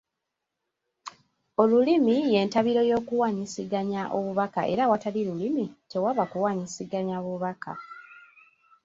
Olulimi 1.61 2.15
y’entabiro 2.31 2.81
y’okuwaanyisiganya 2.89 4.01
obubaka 4.17 4.61
era 4.71 4.81
awatali 4.85 5.21
lulimi 5.27 5.65
tewaba 5.91 6.23
kuwaanyisiganya 6.31 7.17
bubaka. 7.25 7.73